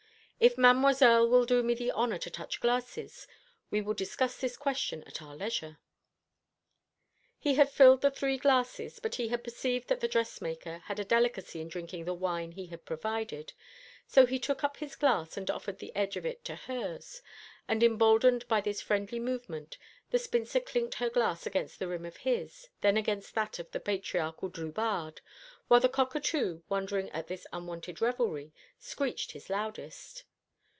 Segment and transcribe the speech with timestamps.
[0.43, 3.27] If Mademoiselle will do me the honour to touch glasses,
[3.69, 5.77] we will discuss this question at our leisure."
[7.37, 11.05] He had filled the three glasses, but he had perceived that the dressmaker had a
[11.05, 13.53] delicacy in drinking the wine he had provided,
[14.07, 17.21] so he took up his glass and offered the edge of it to hers;
[17.67, 19.77] and, emboldened by this friendly movement,
[20.09, 23.79] the spinster clinked her glass against the rim of his, then against that of the
[23.79, 25.21] patriarchal Drubarde,
[25.67, 30.23] while the cockatoo, wondering at this unwonted revelry, screeched his loudest.